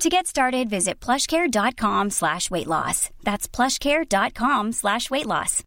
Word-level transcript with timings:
To 0.00 0.08
get 0.10 0.26
started, 0.26 0.68
visit 0.70 1.00
plushcare.com 1.04 2.10
slash 2.10 2.50
weight 2.50 2.66
loss. 2.66 3.08
That's 3.24 3.48
plushcare.com 3.48 4.72
slash 4.72 5.10
weight 5.10 5.26
loss. 5.26 5.62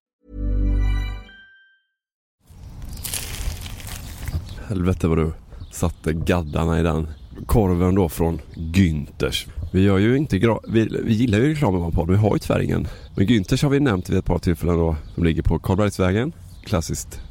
Helvete 4.68 5.08
vad 5.08 5.18
du 5.18 5.32
satte 5.72 6.14
gaddarna 6.14 6.80
i 6.80 6.84
den. 6.84 7.08
Korven 7.46 7.96
då 7.96 8.10
från 8.10 8.42
Günthers. 8.56 9.48
Vi 9.74 9.82
gör 9.82 9.98
ju 9.98 10.18
inte 10.18 10.38
gra- 10.38 10.60
vi, 10.68 10.88
vi 11.04 11.14
gillar 11.14 11.40
ju 11.40 11.50
reklam 11.50 11.76
i 11.76 11.80
vår 11.80 11.92
podd, 11.92 12.10
vi 12.10 12.18
har 12.18 12.36
ju 12.36 12.40
tyvärr 12.40 12.60
ingen. 12.60 12.88
Men 13.16 13.28
Günthers 13.28 13.64
har 13.64 13.70
vi 13.70 13.80
nämnt 13.80 14.10
vid 14.10 14.18
ett 14.18 14.26
par 14.26 14.40
tillfällen 14.40 14.78
då. 14.78 14.96
Som 15.16 15.24
ligger 15.24 15.42
på 15.42 15.60
Karlbergsvägen. 15.60 16.34
Klassiskt. 16.64 17.22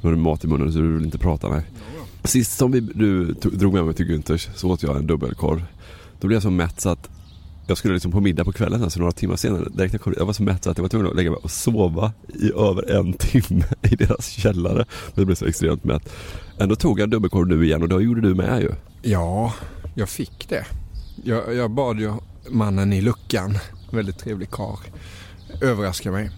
Nu 0.00 0.08
har 0.08 0.10
du 0.10 0.16
mat 0.22 0.44
i 0.44 0.46
munnen 0.48 0.72
så 0.72 0.78
du 0.78 0.94
vill 0.96 1.04
inte 1.04 1.18
prata 1.18 1.48
med. 1.48 1.62
Sist 2.24 2.58
som 2.58 2.72
vi, 2.72 2.80
du 2.80 3.34
tog, 3.34 3.58
drog 3.58 3.72
med 3.74 3.84
mig 3.84 3.94
till 3.94 4.06
Günthers 4.06 4.48
så 4.54 4.70
åt 4.70 4.82
jag 4.82 4.96
en 4.96 5.06
dubbelkorv. 5.06 5.62
Då 6.20 6.26
blev 6.26 6.36
jag 6.36 6.42
så 6.42 6.50
mätt 6.50 6.80
så 6.80 6.88
att 6.88 7.10
jag 7.66 7.78
skulle 7.78 7.94
liksom 7.94 8.12
på 8.12 8.20
middag 8.20 8.44
på 8.44 8.52
kvällen 8.52 8.82
alltså 8.82 8.96
så 8.96 9.00
några 9.00 9.12
timmar 9.12 9.36
senare 9.36 9.68
direkt 9.68 9.92
jag 9.92 10.02
kom 10.02 10.14
Jag 10.16 10.26
var 10.26 10.32
så 10.32 10.42
mätt 10.42 10.64
så 10.64 10.70
att 10.70 10.78
jag 10.78 10.82
var 10.82 10.88
tvungen 10.88 11.08
att 11.10 11.16
lägga 11.16 11.30
mig 11.30 11.40
och 11.42 11.50
sova 11.50 12.12
i 12.28 12.52
över 12.52 12.96
en 12.98 13.12
timme 13.12 13.64
i 13.82 13.96
deras 13.96 14.26
källare. 14.28 14.74
Men 14.76 15.14
jag 15.14 15.26
blev 15.26 15.36
så 15.36 15.46
extremt 15.46 15.84
mätt. 15.84 16.08
Ändå 16.58 16.76
tog 16.76 17.00
jag 17.00 17.10
dubbelkorv 17.10 17.48
nu 17.48 17.64
igen 17.64 17.82
och 17.82 17.88
det 17.88 18.02
gjorde 18.02 18.20
du 18.20 18.34
med 18.34 18.62
ju. 18.62 18.72
Ja, 19.02 19.54
jag 19.94 20.08
fick 20.08 20.48
det. 20.48 20.66
Jag, 21.24 21.54
jag 21.54 21.70
bad 21.70 22.00
ju 22.00 22.12
mannen 22.50 22.92
i 22.92 23.00
luckan, 23.00 23.58
väldigt 23.90 24.18
trevlig 24.18 24.50
karl, 24.50 24.78
överraska 25.60 26.12
mig. 26.12 26.30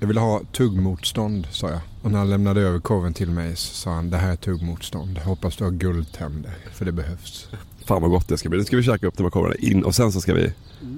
Jag 0.00 0.08
ville 0.08 0.20
ha 0.20 0.40
tuggmotstånd, 0.52 1.46
sa 1.50 1.70
jag. 1.70 1.80
Och 2.02 2.10
när 2.10 2.18
han 2.18 2.30
lämnade 2.30 2.60
över 2.60 2.80
korven 2.80 3.14
till 3.14 3.30
mig 3.30 3.56
så 3.56 3.74
sa 3.74 3.90
han, 3.90 4.10
det 4.10 4.16
här 4.16 4.32
är 4.32 4.36
tuggmotstånd. 4.36 5.18
Hoppas 5.18 5.56
du 5.56 5.64
har 5.64 5.70
guldtänder, 5.70 6.56
för 6.72 6.84
det 6.84 6.92
behövs. 6.92 7.48
Fan 7.86 8.02
vad 8.02 8.10
gott 8.10 8.28
det 8.28 8.38
ska 8.38 8.48
bli. 8.48 8.58
Nu 8.58 8.64
ska 8.64 8.76
vi 8.76 8.82
käka 8.82 9.06
upp 9.06 9.16
de 9.16 9.22
här 9.22 9.30
korvarna 9.30 9.54
in 9.54 9.84
och 9.84 9.94
sen 9.94 10.12
så 10.12 10.20
ska 10.20 10.34
vi, 10.34 10.52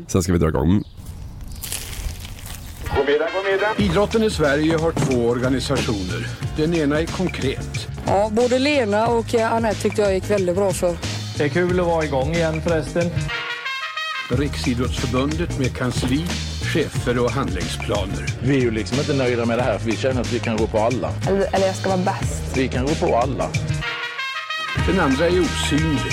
sen 0.06 0.22
ska 0.22 0.33
vi 0.33 0.38
dra 0.38 0.49
igång. 0.49 0.84
Idrotten 3.78 4.22
i 4.22 4.31
Sverige 4.31 4.77
har 4.77 4.93
två 4.93 5.28
organisationer. 5.28 6.28
Den 6.56 6.75
ena 6.75 7.00
är 7.00 7.06
konkret. 7.06 7.88
Ja, 8.06 8.31
både 8.33 8.59
Lena 8.59 9.06
och 9.06 9.34
eh, 9.34 9.53
Anette 9.53 9.81
tyckte 9.81 10.03
jag 10.03 10.15
gick 10.15 10.31
väldigt 10.31 10.56
bra 10.56 10.72
för. 10.72 10.97
Det 11.38 11.44
är 11.44 11.49
kul 11.49 11.81
att 11.81 11.87
vara 11.87 12.05
igång 12.05 12.33
igen 12.33 12.62
förresten. 12.62 13.10
Riksidrottsförbundet 14.31 15.59
med 15.59 15.77
kansli, 15.77 16.25
chefer 16.75 17.19
och 17.19 17.31
handlingsplaner. 17.31 18.27
Vi 18.43 18.56
är 18.56 18.60
ju 18.60 18.71
liksom 18.71 18.99
inte 18.99 19.15
nöjda 19.15 19.44
med 19.44 19.59
det 19.59 19.62
här 19.62 19.78
för 19.78 19.87
vi 19.87 19.97
känner 19.97 20.21
att 20.21 20.33
vi 20.33 20.39
kan 20.39 20.56
gå 20.56 20.66
på 20.66 20.78
alla. 20.78 21.10
Eller, 21.28 21.55
eller 21.55 21.66
jag 21.66 21.77
ska 21.77 21.89
vara 21.89 22.05
bäst. 22.05 22.56
Vi 22.56 22.69
kan 22.69 22.87
gå 22.87 22.94
på 22.94 23.16
alla. 23.16 23.50
Den 24.89 25.00
andra 25.00 25.27
är 25.27 25.41
osynlig. 25.41 26.12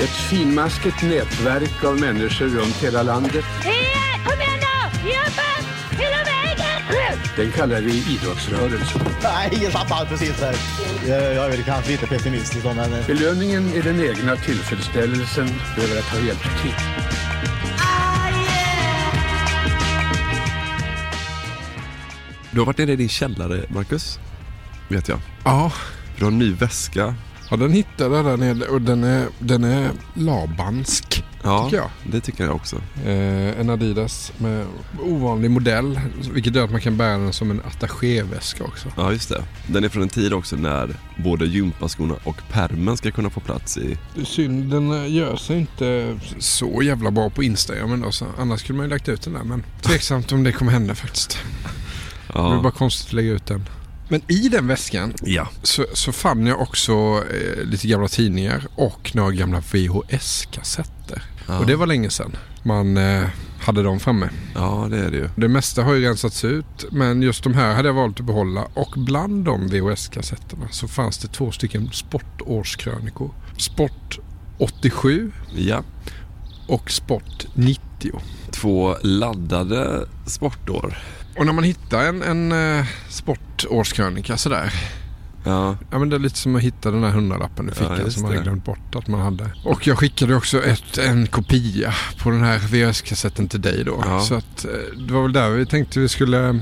Ett 0.00 0.16
finmaskigt 0.30 1.02
nätverk 1.02 1.84
av 1.84 2.00
människor 2.00 2.46
runt 2.46 2.76
hela 2.76 3.02
landet. 3.02 3.44
Kom 4.24 4.40
igen 4.40 4.60
då! 4.60 5.08
Jobba! 5.08 5.50
Hela 5.90 6.16
vägen! 6.16 7.18
Den 7.36 7.52
kallar 7.52 7.80
vi 7.80 8.14
idrottsrörelsen. 8.14 9.00
Nej, 9.22 9.58
jag 9.62 9.72
tappade 9.72 10.10
precis 10.10 10.40
här. 10.40 10.56
Jag, 11.08 11.34
jag 11.34 11.44
är 11.44 11.50
väl 11.50 11.62
kanske 11.62 11.90
lite 11.90 12.06
pessimistisk 12.06 12.64
då, 12.64 12.74
men... 12.74 12.90
Belöningen 13.06 13.74
är 13.74 13.82
den 13.82 14.00
egna 14.00 14.36
tillfredsställelsen 14.36 15.48
över 15.78 15.98
att 15.98 16.04
ha 16.04 16.18
hjälpt 16.18 16.62
till. 16.62 16.74
Du 22.50 22.58
har 22.58 22.66
varit 22.66 22.78
nere 22.78 22.92
i 22.92 22.96
din 22.96 23.08
källare 23.08 23.64
Marcus. 23.68 24.18
Vet 24.88 25.08
jag. 25.08 25.18
Ja. 25.44 25.72
Du 26.16 26.24
har 26.24 26.32
en 26.32 26.38
ny 26.38 26.52
väska. 26.52 27.14
Ja, 27.50 27.56
den 27.56 27.72
hittade 27.72 28.16
jag 28.16 28.24
där 28.24 28.36
nere 28.36 28.68
och 28.68 28.82
den 28.82 29.04
är, 29.04 29.26
den 29.38 29.64
är 29.64 29.90
labansk. 30.14 31.24
Ja, 31.42 31.64
tycker 31.64 31.84
det 32.04 32.20
tycker 32.20 32.44
jag 32.44 32.54
också. 32.56 32.76
Eh, 33.04 33.60
en 33.60 33.70
Adidas 33.70 34.32
med 34.38 34.66
ovanlig 35.02 35.50
modell. 35.50 36.00
Vilket 36.32 36.54
gör 36.54 36.64
att 36.64 36.70
man 36.70 36.80
kan 36.80 36.96
bära 36.96 37.18
den 37.18 37.32
som 37.32 37.50
en 37.50 37.60
attachéväska 37.60 38.64
också. 38.64 38.88
Ja, 38.96 39.12
just 39.12 39.28
det. 39.28 39.44
Den 39.66 39.84
är 39.84 39.88
från 39.88 40.02
en 40.02 40.08
tid 40.08 40.32
också 40.32 40.56
när 40.56 40.96
både 41.16 41.46
gympaskorna 41.46 42.14
och 42.24 42.36
permen 42.50 42.96
ska 42.96 43.10
kunna 43.10 43.30
få 43.30 43.40
plats 43.40 43.78
i... 43.78 43.98
Synd, 44.24 44.70
den 44.70 45.04
eh, 45.04 45.12
gör 45.12 45.36
sig 45.36 45.58
inte 45.58 46.18
så 46.38 46.82
jävla 46.82 47.10
bra 47.10 47.30
på 47.30 47.42
Instagram 47.42 47.92
ändå. 47.92 48.12
Så 48.12 48.26
annars 48.38 48.60
skulle 48.60 48.76
man 48.76 48.86
ju 48.86 48.90
lagt 48.90 49.08
ut 49.08 49.22
den 49.22 49.32
där. 49.32 49.44
Men 49.44 49.64
tveksamt 49.80 50.32
om 50.32 50.44
det 50.44 50.52
kommer 50.52 50.72
hända 50.72 50.94
faktiskt. 50.94 51.38
Ja. 52.34 52.48
Det 52.48 52.56
är 52.56 52.62
bara 52.62 52.72
konstigt 52.72 53.06
att 53.06 53.12
lägga 53.12 53.32
ut 53.32 53.46
den. 53.46 53.66
Men 54.10 54.20
i 54.28 54.48
den 54.48 54.66
väskan 54.66 55.12
Ja. 55.22 55.48
så, 55.62 55.84
så 55.94 56.12
fann 56.12 56.46
jag 56.46 56.60
också 56.60 56.92
eh, 57.32 57.64
lite 57.64 57.88
gamla 57.88 58.08
tidningar 58.08 58.66
och 58.74 59.10
några 59.14 59.30
gamla 59.30 59.60
VHS-kassetter. 59.60 61.22
Ja. 61.48 61.58
Och 61.58 61.66
det 61.66 61.76
var 61.76 61.86
länge 61.86 62.10
sedan 62.10 62.36
man 62.62 62.96
eh, 62.96 63.24
hade 63.60 63.82
dem 63.82 64.00
framme. 64.00 64.28
Ja, 64.54 64.86
det 64.90 64.98
är 64.98 65.10
det 65.10 65.16
ju. 65.16 65.28
Det 65.36 65.48
mesta 65.48 65.82
har 65.82 65.94
ju 65.94 66.04
rensats 66.04 66.44
ut 66.44 66.84
men 66.90 67.22
just 67.22 67.44
de 67.44 67.54
här 67.54 67.74
hade 67.74 67.88
jag 67.88 67.94
valt 67.94 68.20
att 68.20 68.26
behålla. 68.26 68.64
Och 68.74 68.94
bland 68.96 69.44
de 69.44 69.68
VHS-kassetterna 69.68 70.68
så 70.70 70.88
fanns 70.88 71.18
det 71.18 71.28
två 71.28 71.50
stycken 71.52 71.90
sportårskrönikor. 71.92 73.30
Sport 73.58 74.18
87 74.58 75.32
Ja. 75.56 75.82
och 76.66 76.90
Sport 76.90 77.46
90. 77.54 77.80
Två 78.50 78.96
laddade 79.02 80.06
sportår. 80.26 80.98
Och 81.36 81.46
när 81.46 81.52
man 81.52 81.64
hittar 81.64 82.04
en, 82.04 82.22
en 82.22 82.52
eh, 82.78 82.86
sportårskrönika 83.08 84.36
sådär. 84.36 84.74
Ja, 85.44 85.76
Ja 85.90 85.98
men 85.98 86.08
det 86.08 86.16
är 86.16 86.20
lite 86.20 86.36
som 86.36 86.56
att 86.56 86.62
hitta 86.62 86.90
den 86.90 87.00
där 87.00 87.10
hundralappen 87.10 87.68
i 87.68 87.68
Ja, 87.68 87.74
fickan 87.74 87.98
just 87.98 88.12
som 88.12 88.22
man 88.22 88.32
hade 88.32 88.42
glömt 88.44 88.64
bort 88.64 88.94
att 88.94 89.08
man 89.08 89.20
hade. 89.20 89.50
Och 89.64 89.86
jag 89.86 89.98
skickade 89.98 90.34
också 90.34 90.62
ett, 90.62 90.98
en 90.98 91.26
kopia 91.26 91.94
på 92.22 92.30
den 92.30 92.42
här 92.42 92.58
VHS-kassetten 92.58 93.48
till 93.48 93.60
dig 93.60 93.84
då. 93.84 94.02
Ja. 94.04 94.20
Så 94.20 94.34
att 94.34 94.64
eh, 94.64 94.98
det 95.06 95.12
var 95.12 95.22
väl 95.22 95.32
där 95.32 95.50
vi 95.50 95.66
tänkte 95.66 96.00
vi 96.00 96.08
skulle 96.08 96.60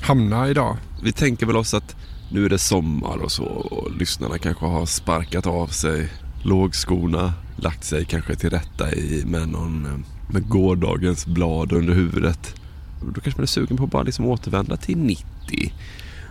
hamna 0.00 0.48
idag. 0.48 0.76
vi 1.02 1.12
tänker 1.12 1.46
väl 1.46 1.56
oss 1.56 1.74
att 1.74 1.96
nu 2.30 2.44
är 2.44 2.48
det 2.48 2.58
sommar 2.58 3.16
och 3.16 3.32
så 3.32 3.44
och 3.44 3.90
lyssnarna 3.96 4.38
kanske 4.38 4.66
har 4.66 4.86
sparkat 4.86 5.46
av 5.46 5.66
sig 5.66 6.08
lågskorna, 6.42 7.32
lagt 7.56 7.84
sig 7.84 8.04
kanske 8.04 8.36
till 8.36 8.50
rätta 8.50 8.92
i 8.92 9.22
med 9.26 9.48
någon 9.48 9.86
eh, 9.86 10.32
med 10.32 10.48
gårdagens 10.48 11.26
blad 11.26 11.72
under 11.72 11.94
huvudet. 11.94 12.54
Då 13.00 13.20
kanske 13.20 13.38
man 13.38 13.42
är 13.42 13.46
sugen 13.46 13.76
på 13.76 13.84
att 13.84 13.90
bara 13.90 14.02
liksom 14.02 14.26
återvända 14.26 14.76
till 14.76 14.98
90. 14.98 15.72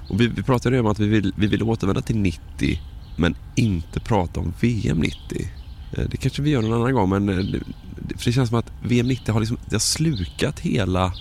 Och 0.09 0.21
vi, 0.21 0.27
vi 0.27 0.44
pratade 0.44 0.75
ju 0.75 0.79
om 0.79 0.88
att 0.88 1.00
vi 1.00 1.07
vill, 1.07 1.33
vi 1.38 1.47
vill 1.47 1.63
återvända 1.63 2.01
till 2.01 2.17
90 2.17 2.79
men 3.17 3.35
inte 3.56 4.00
prata 4.00 4.39
om 4.39 4.53
VM 4.62 4.97
90. 4.97 5.50
Eh, 5.97 6.03
Det 6.09 6.17
kanske 6.17 6.41
vi 6.41 6.50
gör 6.50 6.62
någon 6.62 6.73
annan 6.81 6.94
gång 6.94 7.09
men 7.09 7.29
eh, 7.29 7.35
det, 7.35 8.17
för 8.17 8.25
det 8.25 8.31
känns 8.31 8.50
som 8.50 8.59
att 8.59 8.71
VM 8.83 9.07
90 9.07 9.31
har, 9.33 9.39
liksom, 9.39 9.57
har 9.71 9.79
slukat 9.79 10.59
hela, 10.59 11.13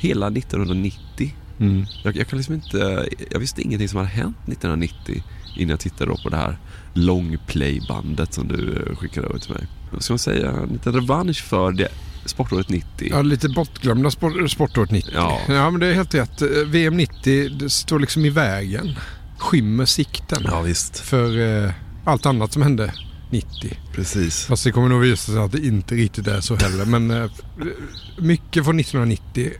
hela 0.00 0.26
1990. 0.26 1.34
Jag, 2.04 2.16
jag 2.16 2.26
kan 2.28 2.36
liksom 2.36 2.54
inte, 2.54 3.08
jag 3.30 3.38
visste 3.38 3.62
ingenting 3.62 3.88
som 3.88 3.96
hade 3.96 4.08
hänt 4.10 4.36
1990 4.46 5.22
innan 5.56 5.70
jag 5.70 5.80
tittade 5.80 6.14
på 6.22 6.28
det 6.28 6.36
här 6.36 6.58
longplaybandet 6.94 8.32
som 8.32 8.48
du 8.48 8.84
eh, 8.88 8.96
skickade 8.96 9.26
över 9.26 9.38
till 9.38 9.54
mig. 9.54 9.66
Vad 9.92 10.02
ska 10.02 10.12
man 10.12 10.18
säga, 10.18 10.50
en 10.50 10.68
liten 10.68 10.92
revansch 10.92 11.42
för 11.44 11.72
det 11.72 11.88
sportåret 12.24 12.68
90. 12.68 13.08
Ja, 13.10 13.22
lite 13.22 13.48
bortglömda 13.48 14.10
sport, 14.10 14.50
sportåret 14.50 14.90
90. 14.90 15.12
Ja. 15.14 15.40
ja, 15.48 15.70
men 15.70 15.80
det 15.80 15.86
är 15.86 15.94
helt 15.94 16.14
rätt. 16.14 16.42
VM 16.66 16.96
90 16.96 17.48
det 17.48 17.70
står 17.70 17.98
liksom 17.98 18.24
i 18.24 18.30
vägen. 18.30 18.94
Skymmer 19.38 19.84
sikten. 19.84 20.42
Ja, 20.44 20.60
visst. 20.60 20.98
För 20.98 21.40
eh, 21.64 21.72
allt 22.04 22.26
annat 22.26 22.52
som 22.52 22.62
hände 22.62 22.92
90. 23.30 23.78
Precis. 23.92 24.44
Fast 24.44 24.64
det 24.64 24.72
kommer 24.72 24.88
nog 24.88 25.00
visa 25.00 25.32
sig 25.32 25.40
att 25.40 25.52
det 25.52 25.66
inte 25.66 25.94
riktigt 25.94 26.26
är 26.26 26.40
så 26.40 26.56
heller. 26.56 26.84
Men 26.84 27.10
eh, 27.10 27.30
mycket 28.18 28.64
från 28.64 28.80
1990 28.80 29.52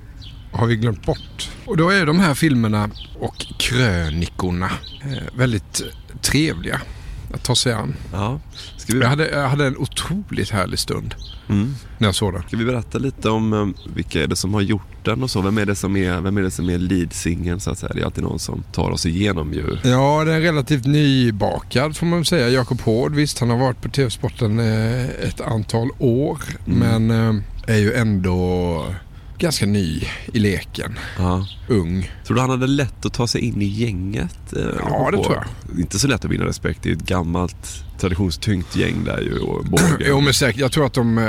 har 0.53 0.67
vi 0.67 0.77
glömt 0.77 1.07
bort. 1.07 1.51
Och 1.65 1.77
då 1.77 1.91
är 1.91 2.07
de 2.07 2.19
här 2.19 2.35
filmerna 2.35 2.91
och 3.21 3.47
krönikorna 3.59 4.71
eh, 5.03 5.37
väldigt 5.37 5.83
trevliga 6.21 6.81
att 7.35 7.45
ta 7.45 7.55
sig 7.55 7.73
an. 7.73 7.95
Ja. 8.13 8.41
Ska 8.83 8.93
vi... 8.93 9.01
jag, 9.01 9.09
hade, 9.09 9.29
jag 9.31 9.49
hade 9.49 9.67
en 9.67 9.77
otroligt 9.77 10.51
härlig 10.51 10.79
stund 10.79 11.15
Mm. 11.49 11.75
när 11.99 12.09
jag 12.09 12.15
såg 12.15 12.33
den. 12.33 12.43
Ska 12.43 12.57
vi 12.57 12.65
berätta 12.65 12.99
lite 12.99 13.29
om 13.31 13.53
um, 13.53 13.75
vilka 13.95 14.23
är 14.23 14.27
det 14.27 14.37
som 14.37 14.55
har 14.55 14.61
gjort 14.61 15.05
den 15.05 15.23
och 15.23 15.31
så? 15.31 15.41
Vem 15.41 15.59
är 15.59 15.67
det 15.67 15.75
som 15.75 15.97
är, 15.97 16.21
vem 16.21 16.37
är, 16.37 16.43
det 16.43 16.51
som 16.51 16.71
är 16.71 16.79
leadsingen 16.79 17.61
så 17.61 17.71
att 17.71 17.79
säga? 17.79 17.93
Det 17.95 18.01
är 18.01 18.05
alltid 18.05 18.25
någon 18.25 18.39
som 18.39 18.63
tar 18.73 18.91
oss 18.91 19.07
igenom 19.07 19.53
ju. 19.53 19.77
Ja, 19.83 20.25
den 20.25 20.35
är 20.35 20.41
relativt 20.41 20.87
nybakad 20.87 21.97
får 21.97 22.07
man 22.07 22.19
väl 22.19 22.27
säga. 22.27 22.49
Jakob 22.49 22.81
Hård, 22.81 23.15
visst 23.15 23.39
han 23.39 23.51
har 23.51 23.57
varit 23.59 23.81
på 23.83 23.89
TV-sporten 23.89 24.59
eh, 24.61 25.05
ett 25.09 25.41
antal 25.41 25.89
år. 25.99 26.39
Mm. 26.67 26.79
Men 27.09 27.11
eh, 27.67 27.75
är 27.75 27.79
ju 27.79 27.93
ändå 27.93 28.87
ganska 29.39 29.67
ny 29.67 30.03
i 30.33 30.39
leken. 30.39 30.99
Ja. 31.19 31.47
Ung. 31.69 32.11
Tror 32.27 32.35
du 32.35 32.41
han 32.41 32.51
hade 32.51 32.67
lätt 32.67 33.07
att 33.07 33.13
ta 33.13 33.27
sig 33.27 33.41
in 33.41 33.63
i 33.63 33.67
gänget? 33.67 34.53
eh, 34.57 34.63
Ja, 34.79 35.09
det 35.13 35.23
tror 35.25 35.35
jag. 35.35 35.81
Inte 35.81 35.99
så 35.99 36.09
lätt 36.09 36.25
att 36.25 36.31
vinna 36.31 36.45
respekt. 36.45 36.83
Det 36.83 36.89
är 36.91 36.93
ett 36.93 37.07
gammalt 37.07 37.85
traditionstyngt 38.03 38.77
gäng 38.77 39.05
där 39.05 39.21
ju. 39.21 39.39
Och. 39.39 39.65
Jo 40.01 40.21
men 40.21 40.35
säkert, 40.35 40.61
jag 40.61 40.73
tror 40.73 40.87
att 40.87 40.95
de, 40.95 41.19
eh, 41.19 41.25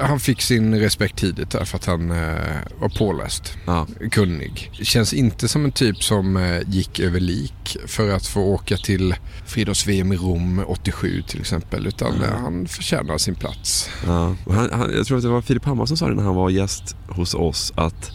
han 0.00 0.20
fick 0.20 0.42
sin 0.42 0.80
respekt 0.80 1.18
tidigt 1.18 1.50
där 1.50 1.64
för 1.64 1.76
att 1.76 1.84
han 1.84 2.10
eh, 2.10 2.56
var 2.80 2.98
påläst. 2.98 3.56
Ja. 3.66 3.86
Kunnig. 4.10 4.70
Känns 4.72 5.12
inte 5.12 5.48
som 5.48 5.64
en 5.64 5.72
typ 5.72 6.02
som 6.02 6.36
eh, 6.36 6.60
gick 6.66 7.00
över 7.00 7.20
lik 7.20 7.76
för 7.86 8.10
att 8.10 8.26
få 8.26 8.40
åka 8.40 8.76
till 8.76 9.14
friidrotts-VM 9.46 10.12
i 10.12 10.16
Rom 10.16 10.64
87 10.66 11.22
till 11.22 11.40
exempel. 11.40 11.86
Utan 11.86 12.22
eh, 12.22 12.30
han 12.30 12.66
förtjänar 12.66 13.18
sin 13.18 13.34
plats. 13.34 13.90
Ja. 14.06 14.36
Han, 14.50 14.70
han, 14.72 14.92
jag 14.96 15.06
tror 15.06 15.16
att 15.16 15.22
det 15.22 15.28
var 15.28 15.42
Filip 15.42 15.64
Hammar 15.64 15.86
som 15.86 15.96
sa 15.96 16.08
det 16.08 16.14
när 16.14 16.22
han 16.22 16.34
var 16.34 16.50
gäst 16.50 16.96
hos 17.08 17.34
oss 17.34 17.72
att 17.76 18.10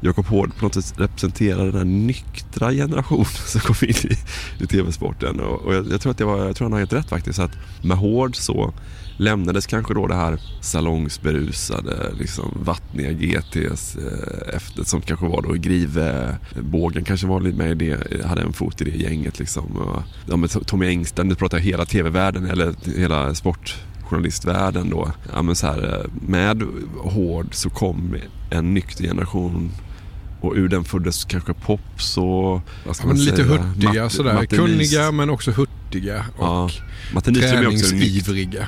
Jakob 0.00 0.26
Hård 0.26 0.56
på 0.56 0.64
något 0.64 0.74
sätt 0.74 0.94
representerar 0.96 1.64
den 1.64 1.74
här 1.74 1.84
nyktra 1.84 2.72
generationen 2.72 3.24
som 3.24 3.60
kom 3.60 3.76
in 3.82 3.94
i, 3.94 4.64
i 4.64 4.66
tv-sporten. 4.66 5.40
Och, 5.40 5.60
och 5.60 5.74
jag, 5.74 5.92
jag, 5.92 6.00
tror 6.00 6.12
att 6.12 6.18
det 6.18 6.24
var, 6.24 6.44
jag 6.44 6.56
tror 6.56 6.64
han 6.64 6.72
har 6.72 6.78
helt 6.78 6.92
rätt 6.92 7.08
faktiskt. 7.08 7.38
Att 7.38 7.56
med 7.82 7.96
Hård 7.96 8.36
så 8.36 8.74
lämnades 9.18 9.66
kanske 9.66 9.94
då 9.94 10.06
det 10.06 10.14
här 10.14 10.40
salongsberusade, 10.60 12.12
liksom 12.18 12.58
vattniga 12.64 13.12
GTs 13.12 13.96
eh, 13.96 14.54
efter, 14.56 14.84
som 14.84 15.00
kanske 15.00 15.26
var 15.26 15.42
då 15.42 15.52
Grive, 15.52 16.36
bågen 16.60 17.04
kanske 17.04 17.26
var 17.26 17.40
lite 17.40 17.58
med 17.58 17.82
i 17.82 17.96
det, 18.10 18.26
hade 18.26 18.42
en 18.42 18.52
fot 18.52 18.80
i 18.80 18.84
det 18.84 18.96
gänget 18.96 19.38
liksom. 19.38 19.76
Och, 19.76 20.02
ja, 20.26 20.36
men 20.36 20.48
Tommy 20.48 20.86
Engström, 20.86 21.28
nu 21.28 21.34
pratar 21.34 21.58
jag 21.58 21.64
hela 21.64 21.84
tv-världen 21.84 22.46
eller 22.46 22.74
hela 22.98 23.34
sportjournalistvärlden 23.34 24.90
då. 24.90 25.12
Ja, 25.34 25.42
men 25.42 25.56
så 25.56 25.66
här, 25.66 25.94
eh, 25.94 26.10
med 26.28 26.62
Hård 26.98 27.46
så 27.50 27.70
kom 27.70 28.16
en 28.50 28.74
nykter 28.74 29.04
generation 29.04 29.70
och 30.40 30.52
ur 30.56 30.68
den 30.68 30.84
föddes 30.84 31.24
kanske 31.24 31.54
Pops 31.54 32.16
och... 32.16 32.24
Vad 32.24 32.62
Ja, 32.86 32.92
men 33.06 33.16
lite 33.24 33.36
säga? 33.36 33.46
hurtiga 33.48 33.90
Matte- 34.04 34.08
sådär. 34.08 34.34
Matte 34.34 34.56
Kunniga 34.56 35.12
men 35.12 35.30
också 35.30 35.50
hurtiga. 35.50 36.24
Och 36.36 36.44
Ja. 36.46 36.70
Matte 37.14 37.30
Nyström 37.30 37.62
är 37.64 37.68
också. 37.68 37.94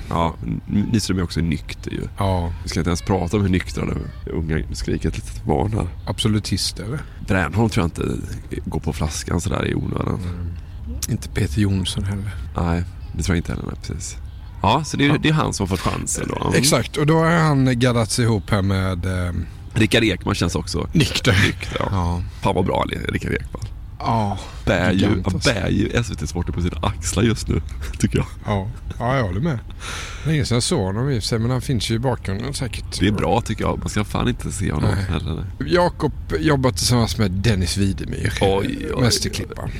Ja, 0.09 0.35
Nyström 0.67 1.19
är 1.19 1.23
också 1.23 1.41
nykter 1.41 1.91
ju. 1.91 2.01
Ja, 2.19 2.53
Vi 2.63 2.69
ska 2.69 2.81
inte 2.81 2.91
ens 2.91 3.03
prata 3.03 3.37
om 3.37 3.43
hur 3.43 3.49
nyktra 3.51 3.85
de 3.85 4.31
unga 4.31 4.63
skriker 4.73 5.09
ett 5.09 5.17
litet 5.17 5.45
barn 5.45 5.73
här. 5.73 5.87
absolutister. 6.07 6.99
Bränholm 7.27 7.71
tror 7.71 7.83
jag 7.83 7.87
inte 8.09 8.17
går 8.65 8.81
på 8.81 8.93
flaskan 8.93 9.41
sådär 9.41 9.67
i 9.69 9.75
onödan. 9.75 10.21
Inte 11.11 11.29
Peter 11.29 11.61
Jonsson 11.61 12.05
heller. 12.05 12.31
Nej, 12.57 12.85
det 13.17 13.23
tror 13.23 13.37
jag 13.37 13.39
inte 13.39 13.53
heller. 13.53 13.65
Nej, 13.67 13.77
precis. 13.87 14.17
Ja, 14.63 14.85
så 14.85 14.97
det 14.97 15.07
är, 15.07 15.19
det 15.19 15.29
är 15.29 15.33
han 15.33 15.53
som 15.53 15.69
har 15.69 15.77
fått 15.77 15.93
chansen 15.93 16.27
då. 16.29 16.43
Mm. 16.45 16.55
Exakt, 16.59 16.97
och 16.97 17.07
då 17.07 17.19
har 17.19 17.31
han 17.31 17.79
gaddat 17.79 18.11
sig 18.11 18.25
ihop 18.25 18.51
här 18.51 18.63
med 18.63 19.07
eh, 19.27 19.33
Rickard 19.75 20.05
Ekman 20.05 20.35
känns 20.35 20.55
också 20.55 20.89
Nykter. 20.93 21.33
nykter. 21.47 21.77
Ja. 21.79 21.87
Ja. 21.91 22.23
Fan 22.43 22.55
vad 22.55 22.65
bra 22.65 22.85
Rickard 23.09 23.33
Ekman. 23.33 23.63
Ja, 23.99 24.39
Bär 24.67 24.93
ju, 24.93 25.23
alltså. 25.25 25.51
bär 25.55 25.69
ju 25.69 26.03
SVT 26.05 26.29
Sporten 26.29 26.55
på 26.55 26.61
sina 26.63 26.77
axlar 26.83 27.23
just 27.23 27.49
nu, 27.49 27.63
tycker 27.99 28.19
jag. 28.19 28.27
ja. 28.47 28.69
ja 28.99 29.17
jag 29.17 29.25
håller 29.25 29.41
med. 29.41 29.59
Länge 30.27 30.45
sedan 30.45 30.57
jag 30.57 30.63
såg 30.63 30.81
honom 30.81 31.11
i 31.11 31.21
sig, 31.21 31.39
men 31.39 31.51
han 31.51 31.61
finns 31.63 31.91
ju 31.91 31.95
i 31.95 31.99
bakgrunden 31.99 32.55
säkert. 32.55 33.01
Det 33.01 33.07
är 33.07 33.13
bra 33.13 33.41
tycker 33.41 33.65
jag. 33.65 33.79
Man 33.79 33.89
ska 33.89 34.05
fan 34.05 34.29
inte 34.29 34.53
se 34.53 34.73
honom 34.73 34.91
Nej. 34.95 35.05
heller. 35.09 35.45
Jakob 35.67 36.13
jobbar 36.39 36.71
tillsammans 36.71 37.19
med 37.19 37.31
Dennis 37.31 37.77
Widemyr. 37.77 38.33
Mästerklippan. 39.01 39.71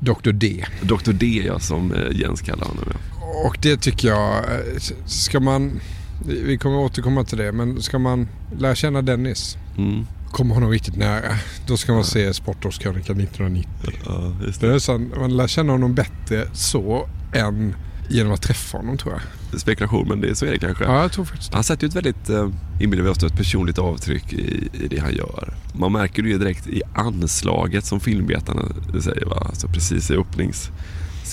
Dr 0.00 0.32
D. 0.32 0.64
Dr 0.82 1.12
D 1.12 1.42
ja, 1.46 1.58
som 1.58 1.92
eh, 1.92 2.16
Jens 2.20 2.40
kallar 2.40 2.66
honom. 2.66 2.84
Ja. 2.92 3.48
Och 3.48 3.58
det 3.62 3.76
tycker 3.76 4.08
jag, 4.08 4.36
eh, 4.36 4.80
ska 5.06 5.40
man, 5.40 5.80
vi 6.26 6.58
kommer 6.58 6.76
återkomma 6.78 7.24
till 7.24 7.38
det, 7.38 7.52
men 7.52 7.82
ska 7.82 7.98
man 7.98 8.28
lära 8.58 8.74
känna 8.74 9.02
Dennis, 9.02 9.56
Mm. 9.78 10.06
komma 10.30 10.54
honom 10.54 10.70
riktigt 10.70 10.96
nära, 10.96 11.32
då 11.66 11.76
ska 11.76 11.92
man 11.92 12.04
se 12.04 12.34
Sportårskrönikan 12.34 13.16
1990. 13.20 13.68
Ja, 14.06 14.32
just 14.46 14.60
Det 14.60 14.68
det. 14.68 14.74
är 14.74 14.78
sant, 14.78 15.12
man 15.18 15.36
lär 15.36 15.46
känna 15.46 15.72
honom 15.72 15.94
bättre 15.94 16.48
så 16.52 17.08
än 17.32 17.74
genom 18.08 18.32
att 18.32 18.42
träffa 18.42 18.78
honom 18.78 18.96
tror 18.98 19.12
jag. 19.52 19.60
Spekulation, 19.60 20.08
men 20.08 20.20
det, 20.20 20.34
så 20.34 20.46
är 20.46 20.50
det 20.50 20.58
kanske. 20.58 20.84
Ja, 20.84 21.02
jag 21.02 21.12
tror 21.12 21.24
faktiskt. 21.24 21.54
Han 21.54 21.64
sätter 21.64 21.84
ju 21.84 21.88
ett 21.88 21.96
väldigt, 21.96 22.28
eh, 22.30 22.48
inbillar 22.80 23.04
vi 23.04 23.10
oss, 23.10 23.22
ett 23.22 23.36
personligt 23.36 23.78
avtryck 23.78 24.32
i, 24.32 24.68
i 24.72 24.88
det 24.88 24.98
han 24.98 25.14
gör. 25.14 25.54
Man 25.74 25.92
märker 25.92 26.22
det 26.22 26.28
ju 26.28 26.38
direkt 26.38 26.66
i 26.66 26.82
anslaget 26.94 27.84
som 27.84 28.00
filmbetarna 28.00 28.62
säger, 29.02 29.26
va? 29.26 29.42
Alltså 29.48 29.68
precis 29.68 30.10
i 30.10 30.16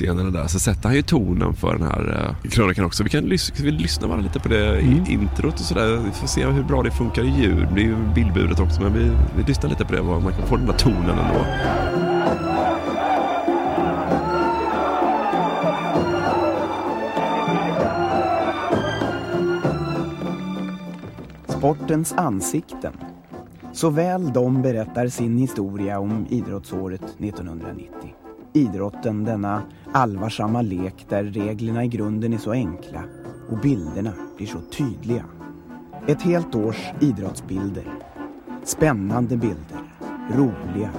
öppningsscenerna 0.05 0.31
där. 0.41 0.47
Så 0.47 0.59
sätter 0.59 0.83
han 0.83 0.95
ju 0.95 1.01
tonen 1.01 1.53
för 1.53 1.73
den 1.77 1.87
här 1.87 2.35
eh, 2.43 2.49
krönikan 2.49 2.85
också. 2.85 3.03
Vi 3.03 3.09
kan 3.09 3.23
lys- 3.23 3.61
vi 3.63 3.71
lyssna 3.71 4.07
bara 4.07 4.21
lite 4.21 4.39
på 4.39 4.49
det 4.49 4.67
Mm. 4.79 5.03
i 5.07 5.11
introt 5.13 5.53
och 5.53 5.59
sådär. 5.65 6.01
Vi 6.05 6.11
får 6.11 6.27
se 6.27 6.45
hur 6.45 6.63
bra 6.63 6.83
det 6.83 6.91
funkar 6.91 7.23
i 7.23 7.29
ljud. 7.41 7.67
Det 7.75 7.81
är 7.81 7.85
ju 7.85 7.95
bildburet 8.15 8.59
också, 8.59 8.81
men 8.81 8.93
vi, 8.93 9.11
vi 9.37 9.43
lyssnar 9.43 9.69
lite 9.69 9.85
på 9.85 9.93
det. 9.93 10.03
Man 10.03 10.33
kan 10.33 10.47
få 10.47 10.57
den 10.57 10.65
där 10.65 10.73
tonen 10.73 11.09
ändå. 11.19 11.45
Sportens 21.47 22.13
ansikten. 22.13 22.93
Såväl 23.73 24.33
de 24.33 24.61
berättar 24.61 25.07
sin 25.07 25.37
historia 25.37 25.99
om 25.99 26.25
idrottsåret 26.29 27.01
1990. 27.19 28.13
Idrotten, 28.57 29.23
denna 29.23 29.61
allvarsamma 29.91 30.61
lek 30.61 31.05
där 31.09 31.23
reglerna 31.23 31.83
i 31.83 31.87
grunden 31.87 32.33
är 32.33 32.37
så 32.37 32.51
enkla 32.51 33.03
och 33.49 33.57
bilderna 33.57 34.13
blir 34.37 34.47
så 34.47 34.59
tydliga. 34.61 35.25
Ett 36.07 36.21
helt 36.21 36.55
års 36.55 36.85
idrottsbilder. 36.99 37.93
Spännande 38.63 39.37
bilder. 39.37 39.93
Roliga. 40.31 40.91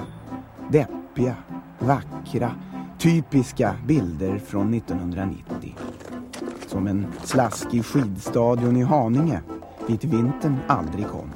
Deppiga. 0.71 1.35
Vackra. 1.79 2.51
Typiska 2.97 3.75
bilder 3.87 4.37
från 4.37 4.73
1990. 4.73 5.75
Som 6.67 6.87
en 6.87 7.05
slaskig 7.23 7.85
skidstadion 7.85 8.77
i 8.77 8.83
Haninge 8.83 9.41
dit 9.87 10.03
vintern 10.03 10.57
aldrig 10.67 11.07
kom. 11.07 11.29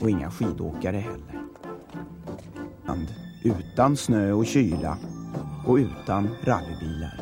Och 0.00 0.10
inga 0.10 0.30
skidåkare 0.30 0.96
heller. 0.96 1.33
Utan 3.44 3.96
snö 3.96 4.32
och 4.32 4.46
kyla 4.46 4.96
och 5.64 5.76
utan 5.76 6.28
rallybilar. 6.44 7.20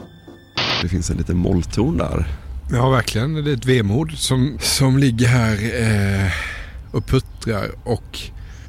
Det 0.82 0.88
finns 0.88 1.10
en 1.10 1.16
liten 1.16 1.36
mollton 1.36 1.96
där. 1.96 2.26
Ja, 2.70 2.90
verkligen. 2.90 3.34
Det 3.34 3.50
är 3.50 3.54
ett 3.54 3.66
vemod 3.66 4.12
som, 4.12 4.56
som 4.60 4.98
ligger 4.98 5.26
här 5.26 5.54
eh, 5.82 6.32
och 6.92 7.06
puttrar. 7.06 7.70
Och 7.84 8.18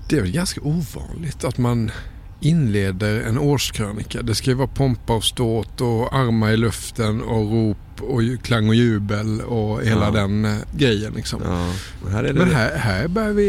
det 0.10 0.18
är 0.18 0.22
väl 0.22 0.32
ganska 0.32 0.62
ovanligt 0.62 1.44
att 1.44 1.58
man 1.58 1.92
inleder 2.40 3.22
en 3.22 3.38
årskrönika. 3.38 4.22
Det 4.22 4.36
ska 4.36 4.50
ju 4.50 4.56
vara 4.56 4.68
pompa 4.68 5.14
och 5.16 5.24
ståt 5.24 5.82
och 5.82 6.16
armar 6.16 6.52
i 6.52 6.58
luften 6.58 7.22
och 7.22 7.52
rop 7.52 7.93
och 8.10 8.22
klang 8.44 8.68
och 8.70 8.76
jubel 8.76 9.42
och 9.42 9.82
hela 9.84 10.06
Ja. 10.06 10.12
den 10.12 10.46
eh, 10.46 10.52
grejen 10.76 11.14
liksom. 11.16 11.42
Ja, 11.46 11.70
men 12.04 12.12
här 12.14 12.24
är 12.24 12.34
det... 12.34 12.40
Men 12.40 12.52
här, 12.56 12.76
här 12.78 13.08
börjar 13.08 13.30
vi 13.34 13.44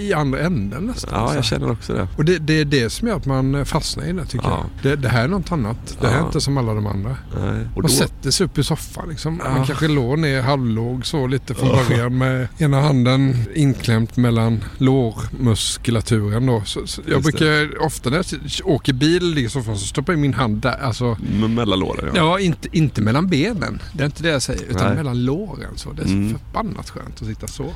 i 0.00 0.12
andra 0.12 0.38
änden 0.40 0.82
nästan. 0.84 1.10
Ja, 1.14 1.34
jag 1.34 1.44
känner 1.44 1.70
också 1.70 1.92
det. 1.94 2.08
Och 2.16 2.24
det, 2.24 2.38
det 2.38 2.60
är 2.60 2.64
det 2.64 2.90
som 2.90 3.08
gör 3.08 3.16
att 3.16 3.26
man 3.26 3.64
fastnar 3.66 4.04
i 4.04 4.12
det 4.12 4.24
tycker 4.24 4.48
Ja. 4.48 4.66
jag. 4.82 4.90
Det, 4.90 4.96
det 5.02 5.08
här 5.08 5.24
är 5.24 5.28
något 5.28 5.52
annat. 5.52 5.96
Det 6.00 6.06
här 6.08 6.20
är 6.20 6.26
inte 6.26 6.40
som 6.40 6.58
alla 6.58 6.74
de 6.74 6.86
andra. 6.86 7.16
Nej. 7.40 7.66
Och 7.74 7.82
då, 7.82 7.88
sätter 7.88 8.30
sig 8.30 8.46
upp 8.46 8.58
i 8.58 8.64
soffan 8.64 9.08
liksom. 9.08 9.36
Man 9.54 9.66
kanske 9.66 9.88
låg 9.88 10.18
ner 10.18 10.42
halvlåg 10.42 11.06
så 11.06 11.26
lite 11.26 11.54
från 11.54 11.68
början 11.68 12.18
med 12.18 12.48
ena 12.58 12.80
handen 12.80 13.34
inklämt 13.54 14.16
mellan 14.16 14.64
lårmuskulaturen 14.78 16.46
då. 16.46 16.62
Så, 16.66 16.86
så 16.86 17.02
jag 17.06 17.16
Just 17.16 17.22
brukar 17.38 17.82
ofta 17.82 18.10
när 18.10 18.16
jag 18.58 18.68
åker 18.68 18.92
bil 18.92 19.38
i 19.38 19.48
soffan 19.48 19.78
så 19.78 19.86
stoppar 19.86 20.12
jag 20.12 20.16
in 20.18 20.20
min 20.22 20.34
hand 20.34 20.56
där. 20.62 20.78
Alltså, 20.82 21.16
mellan 21.48 21.78
låren 21.80 22.04
ja. 22.14 22.20
ja, 22.20 22.40
inte, 22.40 22.68
inte 22.72 23.02
mellan 23.02 23.26
benen. 23.28 23.82
Det 24.00 24.04
är 24.04 24.06
inte 24.06 24.22
det 24.22 24.28
jag 24.28 24.42
säger. 24.42 24.62
Utan 24.62 24.86
Nej. 24.86 24.96
mellan 24.96 25.24
låren. 25.24 25.72
Så. 25.78 25.92
Det 25.92 26.02
är 26.02 26.06
så 26.06 26.12
Mm. 26.12 26.38
förbannat 26.38 26.90
skönt 26.90 27.22
att 27.22 27.28
sitta 27.28 27.46
så. 27.46 27.66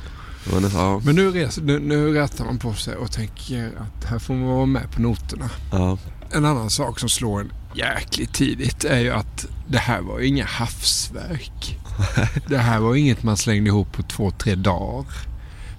Men, 0.52 0.70
ja. 0.74 1.00
Men 1.04 1.14
nu, 1.14 1.30
res, 1.30 1.58
nu, 1.58 1.78
nu 1.78 2.12
rättar 2.14 2.44
man 2.44 2.58
på 2.58 2.74
sig 2.74 2.96
och 2.96 3.12
tänker 3.12 3.66
att 3.78 4.04
här 4.04 4.18
får 4.18 4.34
man 4.34 4.48
vara 4.48 4.66
med 4.66 4.90
på 4.90 5.00
noterna. 5.02 5.50
Ja. 5.72 5.98
En 6.30 6.44
annan 6.44 6.70
sak 6.70 7.00
som 7.00 7.08
slår 7.08 7.40
en 7.40 7.52
jäkligt 7.74 8.32
tidigt 8.34 8.84
är 8.84 8.98
ju 8.98 9.10
att 9.10 9.46
det 9.68 9.78
här 9.78 10.00
var 10.00 10.18
ju 10.20 10.26
inga 10.26 10.44
havsverk. 10.44 11.78
det 12.48 12.58
här 12.58 12.80
var 12.80 12.94
inget 12.94 13.22
man 13.22 13.36
slängde 13.36 13.68
ihop 13.68 13.92
på 13.92 14.02
två, 14.02 14.30
tre 14.30 14.54
dagar. 14.54 15.06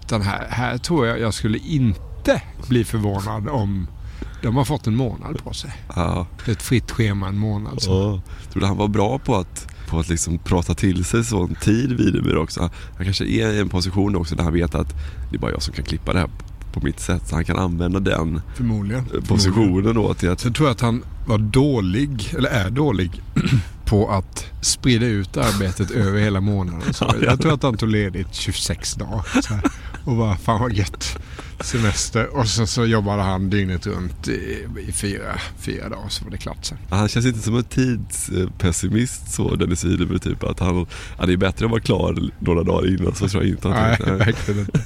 Utan 0.05 0.21
här, 0.21 0.47
här 0.49 0.77
tror 0.77 1.07
jag 1.07 1.19
jag 1.19 1.33
skulle 1.33 1.57
inte 1.57 2.41
bli 2.67 2.83
förvånad 2.85 3.47
om 3.49 3.87
de 4.41 4.55
har 4.55 4.65
fått 4.65 4.87
en 4.87 4.95
månad 4.95 5.43
på 5.43 5.53
sig. 5.53 5.71
Ja. 5.95 6.27
Ett 6.47 6.61
fritt 6.61 6.91
schema 6.91 7.27
en 7.27 7.37
månad. 7.37 7.81
Så. 7.81 7.91
Ja. 7.91 8.21
Tror 8.51 8.61
du 8.61 8.67
han 8.67 8.77
var 8.77 8.87
bra 8.87 9.19
på 9.19 9.35
att, 9.35 9.67
på 9.87 9.99
att 9.99 10.09
liksom 10.09 10.37
prata 10.37 10.73
till 10.73 11.05
sig 11.05 11.23
sån 11.23 11.55
tid 11.55 11.91
Widemyr 11.97 12.35
också? 12.35 12.69
Han 12.97 13.05
kanske 13.05 13.25
är 13.25 13.51
i 13.51 13.59
en 13.59 13.69
position 13.69 14.15
också 14.15 14.35
där 14.35 14.43
han 14.43 14.53
vet 14.53 14.75
att 14.75 14.89
det 15.29 15.35
är 15.35 15.39
bara 15.39 15.51
jag 15.51 15.61
som 15.61 15.73
kan 15.73 15.85
klippa 15.85 16.13
det 16.13 16.19
här 16.19 16.29
på 16.73 16.79
mitt 16.85 16.99
sätt. 16.99 17.21
Så 17.27 17.35
han 17.35 17.45
kan 17.45 17.57
använda 17.57 17.99
den 17.99 18.41
Förmodligen. 18.55 19.05
positionen 19.27 19.95
då 19.95 20.13
till 20.13 20.29
att... 20.29 20.39
Sen 20.39 20.53
tror 20.53 20.67
jag 20.67 20.73
att 20.73 20.81
han 20.81 21.03
var 21.27 21.37
dålig, 21.37 22.33
eller 22.37 22.49
är 22.49 22.69
dålig, 22.69 23.21
på 23.85 24.09
att 24.11 24.45
sprida 24.61 25.05
ut 25.05 25.37
arbetet 25.37 25.91
över 25.91 26.19
hela 26.19 26.41
månaden. 26.41 26.93
Så 26.93 27.13
jag 27.21 27.41
tror 27.41 27.53
att 27.53 27.63
han 27.63 27.77
tog 27.77 27.89
ledigt 27.89 28.33
26 28.33 28.93
dagar. 28.93 29.25
Och 30.05 30.15
bara, 30.15 30.37
fan 30.37 30.61
vad 30.61 30.73
gött. 30.73 31.17
Semester. 31.59 32.37
Och 32.37 32.47
så, 32.47 32.67
så 32.67 32.85
jobbade 32.85 33.21
han 33.21 33.49
dygnet 33.49 33.87
runt 33.87 34.27
i, 34.27 34.67
i 34.87 34.91
fyra, 34.91 35.39
fyra 35.57 35.89
dagar 35.89 36.09
så 36.09 36.23
var 36.23 36.31
det 36.31 36.37
klart 36.37 36.65
sen. 36.65 36.77
Han 36.89 37.07
känns 37.07 37.25
inte 37.25 37.39
som 37.39 37.55
en 37.55 37.63
tidspessimist 37.63 39.33
så 39.33 39.55
Dennis 39.55 39.83
Widemyr 39.83 40.17
typ. 40.17 40.43
Att 40.43 40.59
han, 40.59 40.85
ja, 41.17 41.25
det 41.25 41.33
är 41.33 41.37
bättre 41.37 41.65
att 41.65 41.71
vara 41.71 41.81
klar 41.81 42.29
några 42.39 42.63
dagar 42.63 42.87
innan 42.87 43.15
så 43.15 43.27
tror 43.27 43.43
jag 43.43 43.51
inte 43.51 43.67
Nej, 43.67 43.97
han 44.05 44.17
verkligen 44.17 44.59
inte. 44.59 44.81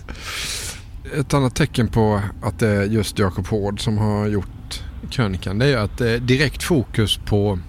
Ett 1.15 1.33
annat 1.33 1.55
tecken 1.55 1.87
på 1.87 2.21
att 2.41 2.59
det 2.59 2.67
är 2.67 2.83
just 2.83 3.19
Jakob 3.19 3.47
Hård 3.47 3.81
som 3.83 3.97
har 3.97 4.27
gjort 4.27 4.83
krönikan 5.09 5.59
det 5.59 5.65
är 5.65 5.77
att 5.77 5.97
det 5.97 6.09
är 6.09 6.19
direkt 6.19 6.63
fokus 6.63 7.17
på, 7.17 7.59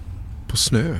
på 0.47 0.57
snö. 0.57 0.95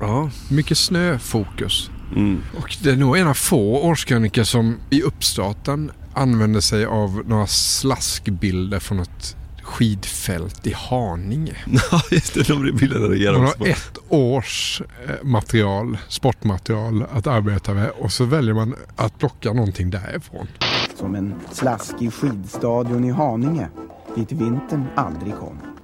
Ja. 0.00 0.30
Mycket 0.48 0.78
snöfokus. 0.78 1.90
Mm. 2.14 2.42
Och 2.58 2.76
det 2.82 2.90
är 2.90 2.96
nog 2.96 3.18
en 3.18 3.28
av 3.28 3.34
få 3.34 3.78
årskrönikor 3.78 4.44
som 4.44 4.76
i 4.90 5.02
uppstarten 5.02 5.90
använder 6.14 6.60
sig 6.60 6.84
av 6.84 7.22
några 7.26 7.46
slaskbilder 7.46 8.78
från 8.78 9.00
ett 9.00 9.36
skidfält 9.62 10.66
i 10.66 10.72
Haninge. 10.72 11.56
Ja 11.90 12.02
just 12.10 12.34
det, 12.34 12.48
de 12.48 12.72
bilderna 12.72 13.06
reagerar 13.06 13.38
Man 13.38 13.46
också 13.46 13.58
har 13.58 13.68
ett 13.68 13.98
års 14.08 14.82
eh, 15.08 15.24
material, 15.24 15.98
sportmaterial 16.08 17.04
att 17.12 17.26
arbeta 17.26 17.74
med 17.74 17.90
och 17.90 18.12
så 18.12 18.24
väljer 18.24 18.54
man 18.54 18.74
att 18.96 19.18
plocka 19.18 19.52
någonting 19.52 19.90
därifrån. 19.90 20.46
Som 20.94 21.14
en 21.14 21.34
slaskig 21.52 22.12
skidstadion 22.12 23.04
i 23.04 23.10
Haninge, 23.10 23.68
dit 24.16 24.32
vintern 24.32 24.84
aldrig 24.96 25.34
kom. 25.34 25.75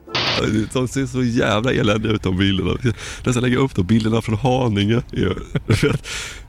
De 0.72 0.88
ser 0.88 1.06
så 1.06 1.22
jävla 1.22 1.72
eländiga 1.72 2.12
ut 2.12 2.22
de 2.22 2.36
bilderna. 2.36 2.70
Jag 2.82 2.94
nästan 3.24 3.42
lägga 3.42 3.58
upp 3.58 3.74
de 3.74 3.86
bilderna 3.86 4.22
från 4.22 4.38
Haninge. 4.38 5.02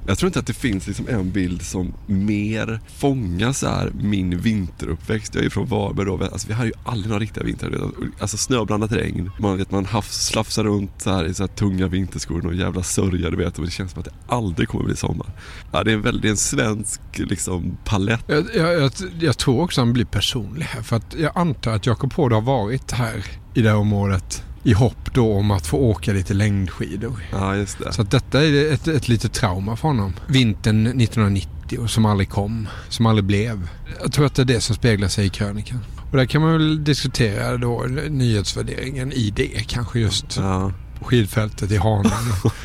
Jag 0.08 0.18
tror 0.18 0.28
inte 0.28 0.40
att 0.40 0.48
det 0.48 0.54
finns 0.54 0.88
liksom 0.88 1.08
en 1.08 1.32
bild 1.32 1.62
som 1.62 1.94
mer 2.06 2.80
fångar 2.98 3.52
så 3.52 3.68
här 3.68 3.92
min 4.02 4.38
vinteruppväxt. 4.38 5.36
Jag 5.36 5.46
är 5.46 5.50
från 5.50 5.66
Varberg 5.66 6.06
då. 6.06 6.24
Alltså, 6.24 6.48
vi 6.48 6.54
hade 6.54 6.68
ju 6.68 6.74
aldrig 6.84 7.10
några 7.10 7.20
riktiga 7.20 7.44
vintrar. 7.44 7.92
Alltså 8.20 8.38
snöblandat 8.38 8.92
regn. 8.92 9.32
Man, 9.40 9.58
vet, 9.58 9.72
man 9.72 9.86
havs, 9.86 10.26
slafsar 10.26 10.64
runt 10.64 10.92
så 10.98 11.10
här 11.10 11.26
i 11.26 11.34
så 11.34 11.44
här 11.44 11.48
tunga 11.48 11.88
vinterskor 11.88 12.46
och 12.46 12.56
jävla 12.56 12.84
sörja 12.84 13.30
du 13.30 13.38
vet. 13.38 13.60
Och 13.60 13.66
det 13.66 13.72
känns 13.72 13.92
som 13.92 14.00
att 14.00 14.06
det 14.06 14.14
aldrig 14.28 14.70
kommer 14.70 14.86
bli 14.86 14.96
sommar. 14.96 15.28
Ja, 15.72 15.84
det 15.84 15.92
är 15.92 15.96
en 15.96 16.02
väldigt 16.02 16.32
en 16.32 16.38
svensk 16.38 17.02
liksom, 17.14 17.78
palett. 17.86 18.24
Jag, 18.28 18.46
jag, 18.56 18.82
jag, 18.82 18.92
jag 19.20 19.38
tror 19.38 19.62
också 19.62 19.82
han 19.82 19.94
blir 19.94 20.06
personlig 20.06 20.66
här. 20.66 20.82
För 20.82 20.96
att 20.96 21.16
jag 21.18 21.32
antar 21.36 21.72
att 21.72 21.86
Jakob 21.86 22.14
Hård 22.14 22.34
har 22.34 22.42
varit 22.42 22.92
här 22.92 23.43
i 23.54 23.62
det 23.62 23.70
här 23.70 23.78
området 23.78 24.44
i 24.64 24.74
hopp 24.74 25.14
då 25.14 25.34
om 25.34 25.52
att 25.52 25.68
få 25.68 25.78
åka 25.78 26.14
lite 26.14 26.34
längdskidor. 26.34 27.26
Ja, 27.32 27.56
just 27.56 27.80
det. 27.80 27.94
Så 27.94 28.02
att 28.02 28.12
detta 28.12 28.44
är 28.44 28.74
ett, 28.74 28.88
ett 28.88 29.08
litet 29.08 29.34
trauma 29.34 29.76
för 29.76 29.88
honom. 29.88 30.14
Vintern 30.28 30.88
1990 30.88 31.80
och 31.80 31.90
som 31.90 32.06
aldrig 32.06 32.30
kom, 32.30 32.68
som 32.90 33.06
aldrig 33.06 33.26
blev. 33.26 33.70
Jag 34.02 34.12
tror 34.12 34.26
att 34.26 34.36
det 34.36 34.42
är 34.42 34.46
det 34.46 34.62
som 34.62 34.76
speglar 34.76 35.08
sig 35.08 35.26
i 35.26 35.30
krönikan. 35.30 35.80
Och 36.12 36.18
där 36.18 36.26
kan 36.26 36.42
man 36.42 36.54
väl 36.54 36.84
diskutera 36.84 37.58
då 37.58 37.86
nyhetsvärderingen 38.10 39.12
i 39.12 39.34
det 39.36 39.68
kanske 39.68 40.00
just. 40.00 40.38
Ja. 40.38 40.72
Skidfältet 41.02 41.72
i 41.72 41.78
Haninge. 41.78 42.14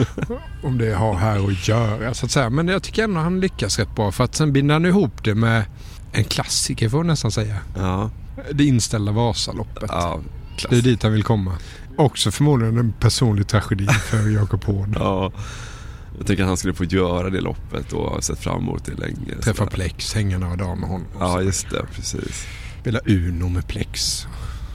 om 0.62 0.78
det 0.78 0.94
har 0.94 1.14
här 1.14 1.48
att 1.48 1.68
göra 1.68 2.14
så 2.14 2.26
att 2.26 2.32
säga. 2.32 2.50
Men 2.50 2.68
jag 2.68 2.82
tycker 2.82 3.04
ändå 3.04 3.20
han 3.20 3.40
lyckas 3.40 3.78
rätt 3.78 3.94
bra 3.94 4.12
för 4.12 4.24
att 4.24 4.34
sen 4.34 4.52
binder 4.52 4.74
han 4.74 4.86
ihop 4.86 5.24
det 5.24 5.34
med 5.34 5.64
en 6.12 6.24
klassiker 6.24 6.88
får 6.88 6.98
man 6.98 7.06
nästan 7.06 7.30
säga. 7.30 7.56
Ja. 7.76 8.10
Det 8.52 8.64
inställda 8.64 9.12
Vasaloppet. 9.12 9.84
Ja, 9.88 10.20
det 10.70 10.76
är 10.78 10.82
dit 10.82 11.02
han 11.02 11.12
vill 11.12 11.22
komma. 11.22 11.52
Också 11.96 12.30
förmodligen 12.30 12.78
en 12.78 12.92
personlig 12.92 13.46
tragedi 13.46 13.86
för 13.86 14.28
Jakob 14.34 14.64
Hård. 14.64 14.88
ja. 14.94 15.32
Jag 16.18 16.26
tänker 16.26 16.42
att 16.42 16.48
han 16.48 16.56
skulle 16.56 16.74
få 16.74 16.84
göra 16.84 17.30
det 17.30 17.40
loppet 17.40 17.92
och 17.92 18.10
har 18.10 18.20
sett 18.20 18.38
fram 18.38 18.58
emot 18.60 18.84
det 18.84 18.94
länge. 18.94 19.42
Träffa 19.42 19.66
Plex, 19.66 20.14
hänga 20.14 20.38
några 20.38 20.56
dagar 20.56 20.76
med 20.76 20.88
honom. 20.88 21.06
Ja, 21.18 21.42
just 21.42 21.70
det. 21.70 21.86
Precis. 21.94 22.46
Spela 22.80 23.00
Uno 23.06 23.48
med 23.48 23.66
Plex. 23.68 24.26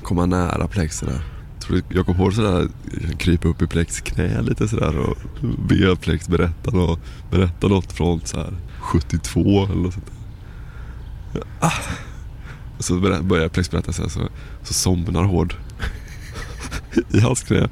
Komma 0.04 0.26
nära 0.26 0.68
Plex 0.68 0.98
sådär. 0.98 1.22
Tror 1.60 1.76
du 1.90 1.98
Jakob 1.98 2.16
Hård 2.18 2.34
sådär 2.34 2.68
krypa 3.18 3.48
upp 3.48 3.62
i 3.62 3.68
Plex 3.68 4.02
knä 4.02 4.42
lite 4.42 4.68
sådär 4.68 4.98
och 4.98 5.18
be 5.70 5.96
Plex 5.96 6.28
berätta 6.28 6.72
något, 6.72 7.00
berätta 7.32 7.68
något 7.68 7.92
från 7.92 8.22
såhär 8.26 8.54
72 8.80 9.40
eller 9.66 9.76
något 9.76 9.94
sånt 9.94 10.06
där. 11.34 11.44
Ah. 11.60 11.72
Så 12.84 13.00
börjar 13.24 13.50
Plex 13.50 13.72
berätta 13.72 13.94
så, 13.94 14.02
här, 14.02 14.10
så, 14.10 14.30
så 14.64 14.74
somnar 14.74 15.24
Hård 15.24 15.56
i 17.10 17.20
hans 17.20 17.44
knä. 17.44 17.70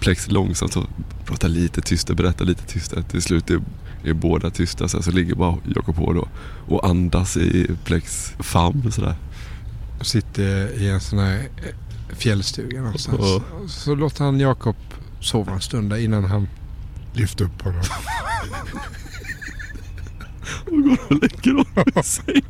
Plex 0.00 0.30
långsamt 0.30 0.72
så 0.72 0.86
pratar 1.24 1.48
lite 1.48 1.80
tystare, 1.80 2.16
berättar 2.16 2.44
lite 2.44 2.66
tystare. 2.66 3.02
Till 3.02 3.22
slut 3.22 3.50
är, 3.50 3.60
är 4.04 4.12
båda 4.12 4.50
tysta 4.50 4.88
så, 4.88 4.96
här, 4.96 5.02
så 5.04 5.10
ligger 5.10 5.34
bara 5.34 5.56
Jakob 5.74 5.96
Hård 5.96 6.16
och, 6.16 6.28
och 6.66 6.86
andas 6.86 7.36
i 7.36 7.70
Plex 7.84 8.32
famn 8.38 8.92
sådär. 8.92 9.14
Sitter 10.00 10.82
i 10.82 10.88
en 10.88 11.00
sån 11.00 11.18
här 11.18 11.48
fjällstuga 12.16 12.82
någonstans. 12.82 13.20
Ja. 13.20 13.42
Så 13.68 13.94
låter 13.94 14.24
han 14.24 14.40
Jakob 14.40 14.76
sova 15.20 15.52
en 15.52 15.60
stund 15.60 15.90
där 15.90 15.96
innan 15.96 16.24
han 16.24 16.48
lyfter 17.12 17.44
upp 17.44 17.62
honom. 17.62 17.82
och 20.64 20.82
går 20.82 20.98
och 21.08 21.20
lägger 21.22 21.52
honom 21.52 21.92
i 22.00 22.02
sängen. 22.02 22.42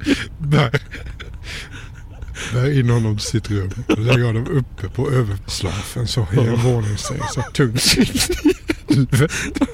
Bär, 2.52 2.78
in 2.78 2.90
honom 2.90 3.16
till 3.18 3.26
sitt 3.26 3.50
rum 3.50 3.70
och 3.88 3.98
lägger 3.98 4.24
honom 4.24 4.46
uppe 4.46 4.88
på 4.88 5.10
överslafen 5.10 6.06
så 6.06 6.26
i 6.32 6.38
en 6.38 6.56
våningssäng 6.56 7.20
så 7.34 7.42
tungt 7.42 7.96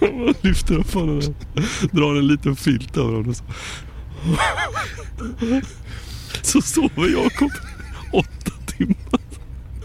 Man 0.02 0.34
lyfter 0.42 0.74
upp 0.74 0.94
honom 0.94 1.20
där. 1.20 1.34
Drar 1.92 2.16
en 2.16 2.26
liten 2.26 2.56
filt 2.56 2.96
över 2.96 3.12
honom. 3.12 3.34
Så, 3.34 3.44
så 6.42 6.62
sover 6.62 7.08
Jakob 7.08 7.52
åtta 8.12 8.52
timmar. 8.66 9.20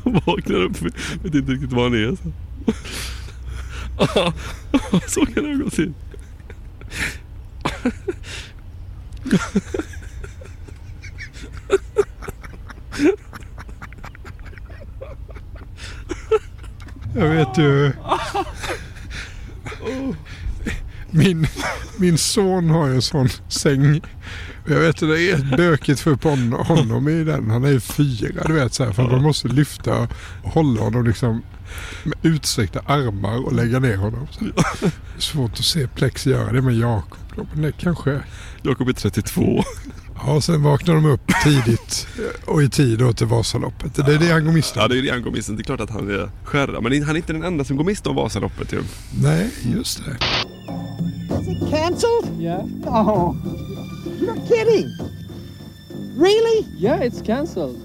Vaknar 0.04 0.56
upp, 0.56 0.82
vet 0.82 1.36
inte 1.36 1.52
riktigt 1.52 1.72
var 1.72 1.84
han 1.84 1.94
är. 1.94 2.18
Så, 4.92 5.00
så 5.08 5.26
kan 5.26 5.44
det 5.44 5.64
gå 5.64 5.70
till. 5.70 5.94
Jag 17.16 17.28
vet 17.30 17.58
ju... 17.58 17.92
Min, 21.12 21.48
min 21.98 22.18
son 22.18 22.70
har 22.70 22.88
ju 22.88 22.96
en 22.96 23.02
sån 23.02 23.30
säng. 23.48 24.02
Jag 24.68 24.80
vet 24.80 24.90
att 25.04 25.10
det 25.10 25.22
är 25.32 25.38
rätt 25.38 25.58
bökigt 25.58 26.00
för 26.00 26.18
hon- 26.24 26.54
honom 26.54 27.08
i 27.08 27.24
den. 27.24 27.50
Han 27.52 27.64
är 27.64 27.70
ju 27.72 27.80
fyra 27.80 28.44
du 28.48 28.54
vet 28.54 28.74
så 28.74 28.84
här, 28.86 28.92
För 28.92 29.04
man 29.04 29.22
måste 29.22 29.48
lyfta 29.48 30.00
och 30.44 30.50
hålla 30.54 30.82
honom 30.82 31.04
liksom 31.06 31.44
med 32.04 32.18
utsträckta 32.22 32.80
armar 32.86 33.46
och 33.46 33.54
lägga 33.54 33.80
ner 33.80 33.98
honom. 33.98 34.28
Så. 34.32 34.46
Svårt 35.18 35.52
att 35.52 35.66
se 35.66 35.88
Plex 35.88 36.26
göra 36.28 36.52
det 36.52 36.62
med 36.62 36.76
Jakob. 36.76 37.48
Men 37.54 37.62
det 37.62 37.72
kanske... 37.72 38.20
Jakob 38.62 38.90
är 38.90 38.94
32. 38.94 39.64
Ja, 40.26 40.42
sen 40.42 40.64
vaknar 40.64 40.94
de 40.96 41.06
upp 41.06 41.32
tidigt 41.44 42.08
och 42.46 42.64
i 42.64 42.70
tid 42.70 43.00
då 43.00 43.14
till 43.14 43.28
Vasaloppet. 43.28 43.96
Det 44.06 44.14
är 44.14 44.20
det 44.20 44.32
han 44.32 44.46
går 44.46 44.52
miste 44.52 44.80
Ja, 44.80 44.84
om. 44.86 44.90
det 44.92 44.98
är 44.98 45.02
det 45.02 45.10
han 45.10 45.22
går 45.24 45.32
miste 45.32 45.52
om. 45.52 45.56
Det 45.58 45.62
är 45.62 45.64
klart 45.64 45.80
att 45.82 45.90
han 45.90 46.10
är 46.10 46.30
skärra. 46.44 46.82
Men 46.82 47.04
han 47.04 47.16
är 47.16 47.16
inte 47.18 47.34
den 47.34 47.44
enda 47.44 47.64
som 47.64 47.78
går 47.78 47.84
miste 47.84 48.10
om 48.10 48.16
Vasaloppet 48.16 48.74
ju. 48.74 48.82
Nej, 49.24 49.52
just 49.76 50.02
det. 50.06 50.12
Is 51.42 51.48
it 51.48 51.70
cancelled? 51.70 52.42
Yeah. 52.42 52.66
Oh, 52.86 53.36
you're 54.20 54.48
kidding. 54.48 54.88
Really? 56.18 56.66
Yeah, 56.80 57.02
it's 57.02 57.26
cancelled. 57.26 57.76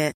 Market. 0.01 0.15